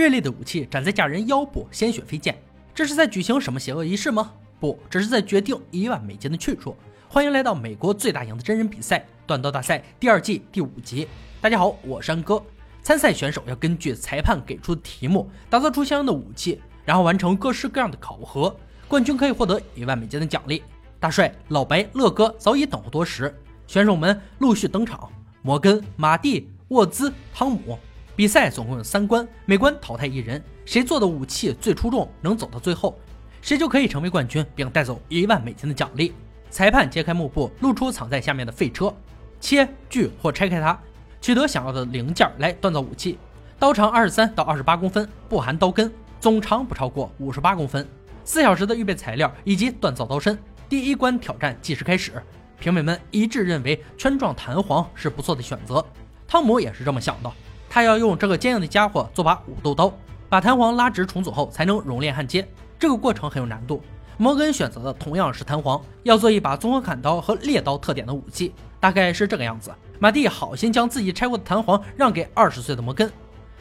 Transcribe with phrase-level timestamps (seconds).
[0.00, 2.34] 锐利的武器斩在假人腰部，鲜血飞溅。
[2.74, 4.32] 这是在举行什么邪恶仪式吗？
[4.58, 6.74] 不，这是在决定一万美金的去处。
[7.06, 11.06] 欢迎来到美国最大型的真人比赛——断刀大赛第二季第五集。
[11.38, 12.42] 大家好，我是安哥。
[12.80, 18.56] 参赛选手要根据裁判给出的题目，打造出相应的武器，然后完成各式各样的考核。
[18.88, 20.62] 冠军可以获得一万美金的奖励。
[20.98, 25.12] 大帅、老白、乐哥早已等候多时，选手们陆续登场：
[25.42, 27.78] 摩根、马蒂、沃兹、汤姆。
[28.20, 33.00] 比赛总共有三关，每关淘汰一人，谁做的武器最出众，能走到最后，
[33.40, 36.12] 谁就可以成为冠军，并带走一万美金的奖励。
[36.50, 38.94] 裁判揭开幕布，露出藏在下面的废车，
[39.40, 40.78] 切、锯或拆开它，
[41.22, 43.18] 取得想要的零件来锻造武器。
[43.58, 47.88] 刀长二十三到二十八公分，不含刀根，总长不超过五十八公分。
[48.26, 50.38] 四小时的预备材料以及锻造刀身。
[50.68, 52.22] 第一关挑战计时开始，
[52.58, 55.82] 评委们一致认为圈状弹簧是不错的选择，
[56.28, 57.32] 汤姆也是这么想的。
[57.70, 59.92] 他要用这个坚硬的家伙做把武斗刀，
[60.28, 62.46] 把弹簧拉直重组后才能熔炼焊接，
[62.80, 63.80] 这个过程很有难度。
[64.18, 69.70] 摩根选择的同样是弹簧，要做一把综合砍刀和猎刀特点的武器，大概是这个样子。
[70.00, 73.08] 马蒂好心将自己拆过的弹簧让给二十岁的摩根，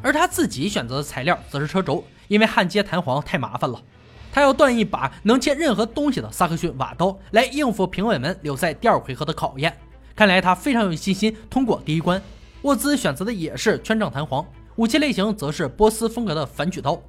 [0.00, 3.82] 而他自己选择的材料则是车轴，因为焊接弹簧太麻烦了。
[4.32, 9.76] 他要锻一把能切任何东西的萨克逊瓦刀来应付评委们留在第二回合的考验。
[10.14, 12.22] 看来他非常有信心通过第一关。
[12.66, 17.00] 沃兹选择的也是圈状弹簧，武器类型则是波斯风格的反曲刀，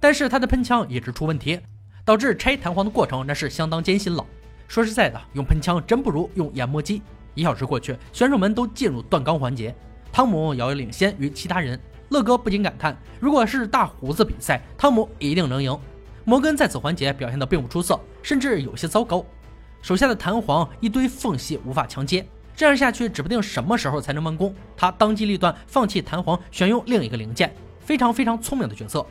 [0.00, 1.60] 但是他的喷枪一直出问题，
[2.04, 4.26] 导致拆弹簧的过程那是相当艰辛了。
[4.66, 7.02] 说实在的，用喷枪真不如用研磨机。
[7.36, 9.72] 一小时过去，选手们都进入断钢环节，
[10.10, 11.80] 汤姆遥遥领先于其他人。
[12.08, 15.78] 乐哥不禁感叹：如果是大胡子比赛，汤姆一定能赢。
[16.24, 19.24] 摩根在此环节表现得并不出色，甚至有些糟糕，
[19.82, 22.26] 手下的弹簧一堆缝隙无法强接。
[22.56, 24.52] 这样下去，指不定什么时候才能完工。
[24.78, 29.06] 他当机立断，放弃弹簧，选用另一个零件，非常非常聪明的决策。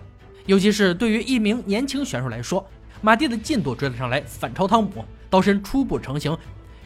[0.47, 2.67] 尤其是对于一名年轻选手来说，
[3.01, 6.35] 马蒂的进度追了上来，反超汤姆，刀身初步成型，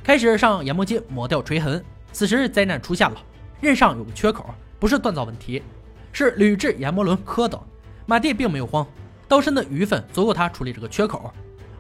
[0.04, 1.82] 开始上研磨机磨掉锤痕。
[2.12, 3.16] 此时灾难出现了，
[3.62, 5.64] 刃上有个缺口，不是锻造问题，
[6.12, 7.58] 是铝制研磨轮磕的。
[8.06, 8.86] 马蒂并没有慌，
[9.30, 11.32] 刀身的余粉足够他处理这个缺口。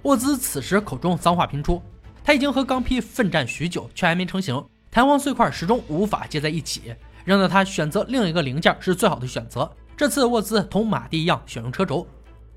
[0.03, 1.81] 沃兹此时口中脏话频出。
[2.23, 4.63] 他已经和钢坯奋战许久，却还没成型。
[4.91, 6.93] 弹簧碎块始终无法接在一起，
[7.25, 9.69] 让他选择另一个零件是最好的选择。
[9.95, 12.07] 这次沃兹同马蒂一样选用车轴。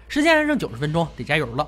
[0.09, 1.67] 时间还剩九十分钟，得加油了。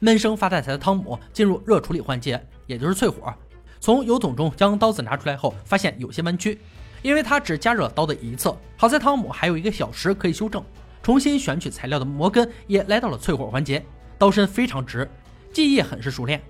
[0.00, 3.32] 闷声发大财的汤姆进入热处理环节，也就是淬火。
[3.80, 6.58] 从油桶中将刀子拿出来后，发现有些弯曲，
[7.02, 8.56] 因为他只加热刀的一侧。
[8.76, 10.62] 好在汤姆还有一个小时可以修正。
[11.02, 13.84] 重新选取材料的摩根也来到了淬火环节，
[14.18, 15.08] 刀身非常直，
[15.52, 16.42] 技艺很是熟练。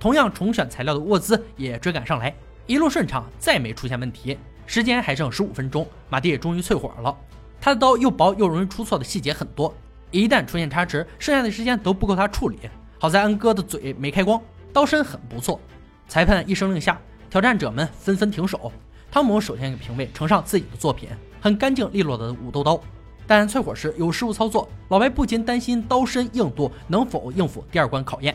[0.00, 2.34] 同样重选材料的沃兹也追赶上来，
[2.66, 4.36] 一路顺畅，再没出现问题。
[4.64, 7.14] 时间还剩十五分钟，马蒂也终于淬火了。
[7.60, 9.74] 他的刀又薄又容易出错的细节很多，
[10.10, 12.58] 一旦出现差池，剩下的时间都不够他处理。
[12.98, 14.40] 好在恩哥的嘴没开光，
[14.72, 15.60] 刀身很不错。
[16.08, 18.72] 裁判一声令下，挑战者们纷纷停手。
[19.10, 21.10] 汤姆首先给评委呈上自己的作品，
[21.42, 22.80] 很干净利落的武斗刀。
[23.26, 28.34] 但淬火时有失误操作，老白不禁担心刀身硬度能否应付第二关考验。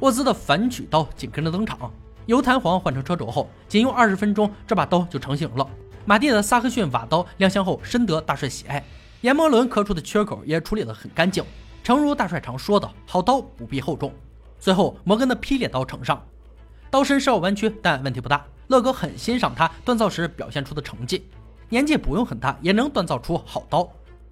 [0.00, 1.92] 沃兹的反曲刀紧跟着登场，
[2.24, 5.68] 由弹簧换成车轴后，仅用二十分钟，这把刀就成型了。
[6.06, 8.82] 马蒂的萨克逊瓦刀亮相后，深得大帅喜爱，
[9.20, 11.44] 研磨轮磕出的缺口也处理得很干净。
[11.84, 14.10] 诚如大帅常说的，好刀不必厚重。
[14.58, 16.24] 最后，摩根的劈裂刀呈上，
[16.90, 18.42] 刀身稍有弯曲，但问题不大。
[18.68, 21.26] 乐哥很欣赏他锻造时表现出的成绩，
[21.68, 23.86] 年纪不用很大，也能锻造出好刀。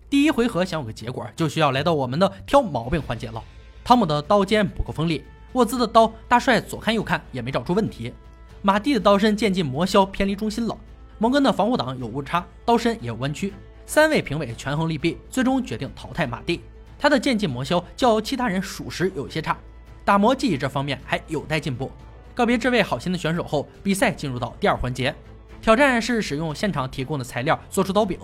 [0.08, 3.42] 第一回合想有个结果，就需要来到我们的挑毛病环节了。
[3.84, 5.24] 汤姆的刀尖不够锋利。
[5.52, 8.12] 沃兹的刀，大帅左看右看也没找出问题。
[8.60, 10.76] 马蒂的刀身渐进磨削，偏离中心了。
[11.18, 13.52] 摩根的防护挡有误差，刀身也有弯曲。
[13.86, 16.60] 三位评委权衡利弊，最终决定淘汰马蒂。
[16.98, 19.56] 他的渐进磨削较其他人属实有些差，
[20.04, 21.90] 打磨技艺这方面还有待进步。
[22.34, 25.14] 告别这位好心的选手后，比赛进入到第二环节，
[25.62, 28.18] 挑战是使用现场提供的材料做出刀柄，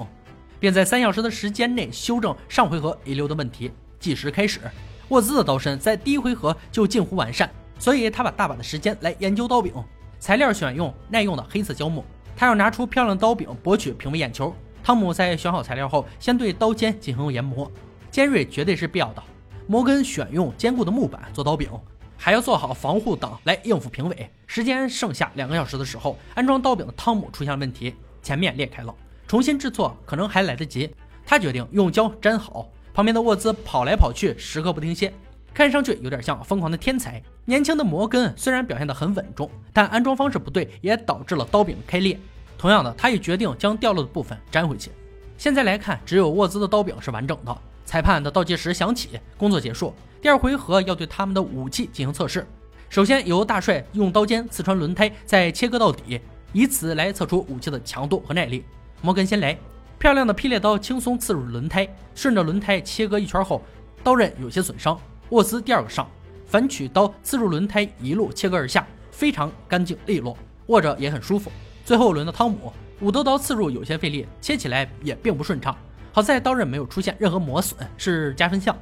[0.60, 3.70] 并在三小时的时间内修正上回合遗留的问题。
[3.98, 4.60] 计时开始。
[5.08, 9.72] 沃兹的刀身在第一回合就近乎完善，所以他把大把的时间来研究刀柄。
[10.18, 12.04] 材料选用耐用的黑色胶木，
[12.34, 14.54] 他要拿出漂亮刀柄博取评委眼球。
[14.82, 17.70] 汤姆在选好材料后，先对刀尖进行研磨，
[18.10, 19.22] 尖锐绝对是必要的。
[19.66, 21.68] 摩根选用坚固的木板做刀柄，
[22.16, 24.30] 还要做好防护挡来应付评委。
[24.46, 28.94] 时间剩下两个小时的时候，安装刀柄的汤姆出现了问题，前面裂开了，
[29.26, 30.94] 重新制作可能还来得及。
[31.26, 32.68] 他决定用胶粘好。
[32.94, 35.12] 旁边的沃兹跑来跑去，时刻不停歇，
[35.52, 37.20] 看上去有点像疯狂的天才。
[37.44, 42.16] 年轻的摩根虽然表现得很稳重，但安装方式不对，也导致了刀柄开裂。
[42.56, 44.92] 同样的，他也决定将掉落的部分粘回去。
[45.36, 49.92] 现在来看，只有沃兹的刀柄是完整的，裁判的倒计时响起，工作结束。
[50.22, 52.46] 第二回合要对他们的武器进行测试。
[52.88, 56.20] 首先由大帅用刀尖刺穿轮胎，再切割到底，
[56.52, 58.64] 以此来测出武器的强度和耐力。
[59.02, 59.58] 摩根先来，
[60.04, 63.62] 漂亮的劈裂刀轻松刺入轮胎，顺着轮胎切割一圈后，
[64.02, 65.00] 刀刃有些损伤。
[65.30, 66.06] 沃兹第二个上，
[66.46, 70.36] 反取刀刺入轮胎，一路切割而下，非常干净利落，
[70.66, 71.50] 握着也很舒服。
[71.86, 72.70] 最后轮到汤姆，
[73.00, 75.74] 武斗刀刺入有些费力，切起来也并不顺畅。
[76.12, 78.76] 好在刀刃没有出现任何磨损，是加分项。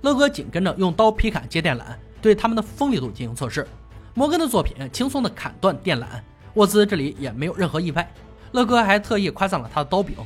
[0.00, 1.82] 乐哥紧跟着用刀劈砍接电缆，
[2.22, 3.68] 对他们的锋利度进行测试。
[4.14, 6.06] 摩根的作品轻松的砍断电缆，
[6.54, 8.10] 沃兹这里也没有任何意外。
[8.52, 10.16] 乐哥还特意夸赞了他的刀柄。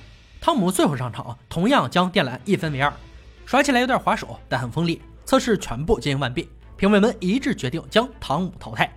[0.41, 2.93] 汤姆最后上场，同样将电缆一分为二，
[3.45, 5.03] 耍起来有点滑手，但很锋利。
[5.25, 8.93] 测试全部进行完毕，评委们一致决定将汤姆淘汰。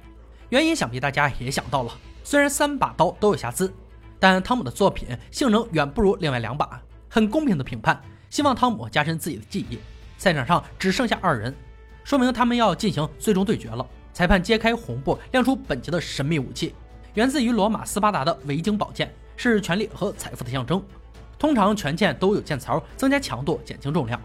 [0.50, 1.92] 原因想必大家也想到了，
[2.24, 3.74] 虽然三把刀都有瑕疵，
[4.20, 6.80] 但汤姆的作品性能远不如另外两把。
[7.10, 8.00] 很公平的评判，
[8.30, 9.80] 希望汤姆加深自己的记忆。
[10.20, 11.56] 赛场上只剩下二人，
[12.04, 13.84] 说明他们要进行最终对决了。
[14.14, 16.76] 裁判揭开红布，亮出本集的神秘武器，
[17.16, 20.84] 源自于罗马斯巴达的维京宝剑，是权力和财富的象征。
[21.40, 24.22] 通常全剑都有剑槽，增加强度，减轻重量，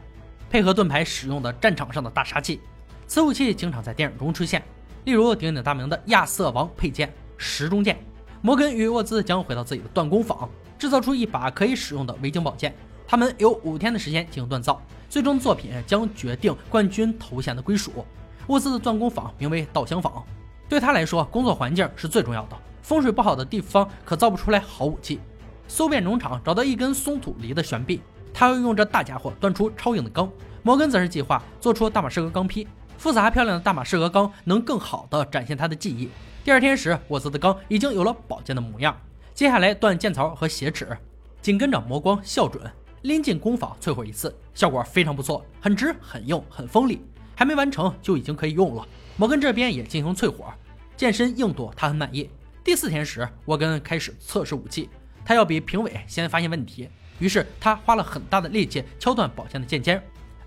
[0.51, 2.61] 配合盾牌使用的战场上的大杀器。
[3.07, 4.61] 此武器经常在电影中出现，
[5.05, 7.97] 例如鼎鼎大名的亚瑟王佩剑、石中剑。
[8.43, 10.51] 摩根与沃兹将回到自己的锻工坊。
[10.77, 12.75] 制造出一把可以使用的维京宝剑，
[13.07, 18.05] 他们有五天的时间进行锻造，最终作品将决定冠军头衔的归属。
[18.49, 20.23] 沃兹的锻工坊名为稻香坊，
[20.69, 22.57] 对他来说，工作环境是最重要的。
[22.83, 25.21] 风水不好的地方可造不出来好武器。
[25.67, 28.01] 搜遍农场，找到一根松土犁的悬臂，
[28.33, 30.31] 他要用这大家伙锻出超硬的钢。
[30.63, 32.67] 摩根则是计划做出大马士革钢坯，
[32.97, 36.09] 复杂漂亮的大马士革钢能更好地展现他的技艺。
[36.43, 38.97] 第二天时，沃兹的钢已经有了宝剑的模样。
[39.35, 40.97] 接下来断剑槽和斜齿，
[41.43, 42.63] 紧跟着磨光校准，
[43.03, 48.87] 拎进工坊淬火一次，效果非常不错，很直很硬很锋利，还没完成就已经可以用了。
[49.17, 50.53] 摩根这边也进行淬火，
[50.97, 52.31] 剑身硬度他很满意。
[52.63, 54.89] 第四天时，沃根开始测试武器，
[55.25, 56.89] 他要比评委先发现问题，
[57.19, 60.03] 于是他花了很大的力气敲断宝剑的剑尖，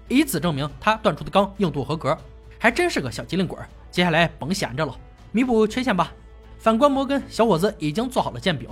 [0.08, 2.18] 以此证明他断出的钢硬度合格，
[2.60, 3.58] 还真是个小机灵鬼。
[3.90, 4.96] 接下来甭闲着了，
[5.32, 6.14] 弥补缺陷吧。
[6.60, 8.70] 反观摩根，小伙子已经做好了剑柄，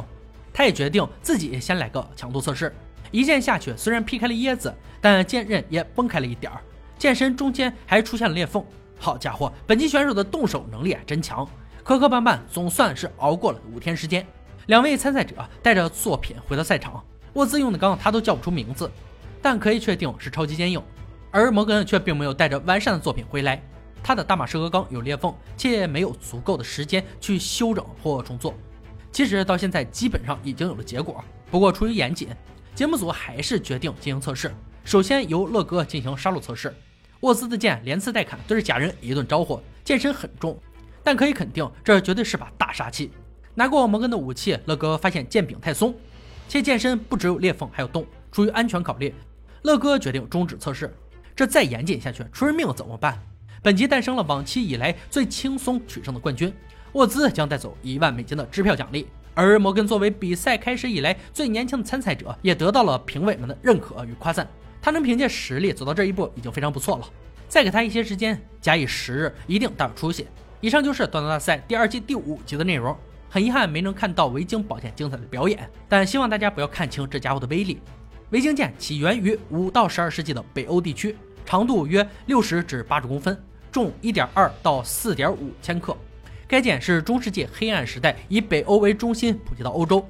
[0.53, 2.73] 他也决定自己先来个强度测试。
[3.11, 6.61] 一剑下去，虽然劈开了椰子，但剑刃也崩开了一点儿，
[6.97, 8.63] 剑身中间还出现了裂缝。
[8.97, 11.47] 好家伙，本期选手的动手能力啊真强！
[11.83, 14.25] 磕磕绊绊，总算是熬过了五天时间。
[14.67, 17.03] 两位参赛者带着作品回到赛场，
[17.33, 18.89] 沃兹用的钢他都叫不出名字，
[19.41, 20.81] 但可以确定是超级坚硬，
[21.29, 23.62] 而摩根却并没有带着完善的作品回来。
[24.01, 28.56] 他的大马士革钢有裂缝，且没有足够的时间去修整或重做。
[29.12, 32.29] 其实到现在基本上已经有了结果，不过出于严谨，
[32.73, 34.51] 节目组还是决定进行测试。
[34.83, 36.73] 首先由乐哥进行杀戮测试。
[37.21, 40.59] 沃兹的剑连刺带砍，对着假人一顿招呼，剑身很重，
[41.03, 43.12] 但可以肯定这绝对是把大杀器。
[43.57, 45.95] 拿过摩根的武器，乐哥发现剑柄太松，
[46.49, 48.05] 且剑身不只有裂缝，还有洞。
[48.29, 49.15] 出于安全考虑，
[49.61, 50.93] 乐哥决定终止测试。
[51.33, 53.17] 这再严谨下去，出人命怎么办？
[53.63, 56.53] 本集诞生了往期以来最轻松取胜的冠军，
[56.91, 59.07] 沃兹将带走一万美金的支票奖励。
[59.33, 64.45] 而摩根作为比赛开始以来最年轻的参赛者，也得到了评委们的认可与夸赞。
[64.81, 67.09] 他能凭借实力走到这一步，已经非常不错了。
[67.47, 70.27] 再给他一些时间，假以时日，一定大有出息。
[70.62, 72.95] 以上就是《锻造大赛》第二季第五集的内容。
[73.36, 77.82] 很遗憾没能看到维京宝剑精彩的表演，但希望大家不要看清这家伙的威力。
[78.30, 83.38] 维京剑起源于五到十二世纪的北欧地区，长度约六十至八十公分。
[83.74, 85.98] 重一点二到四点五千克，
[86.48, 90.08] 该剑是中世纪黑暗时代以北欧为中心普及到欧洲，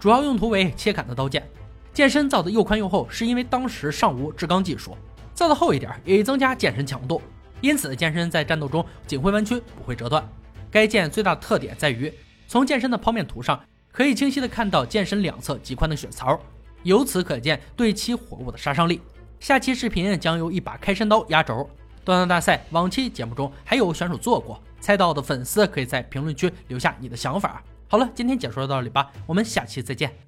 [0.00, 1.48] 主要用途为切砍的刀剑。
[1.94, 4.96] 剑身造的又宽又厚，是因为当时尚无制钢技术，
[5.34, 7.22] 造的厚一点也增加剑身强度，
[7.60, 10.28] 因此剑身在战斗中仅会弯曲，不会折断。
[10.68, 12.12] 该剑最大的特点在于，
[12.46, 13.60] 从剑身的剖面图上
[13.90, 16.38] 可以清晰的看到剑身两侧极宽的血槽，
[16.82, 19.00] 由此可见对其火物的杀伤力。
[19.40, 21.68] 下期视频将由一把开山刀压轴。
[22.04, 27.62] 段段大赛往期节目中还有选手做过，猜到的粉丝可以在评论区留下你的想法。
[27.88, 30.25] 好了，今天解说到这里吧，我们下期再见。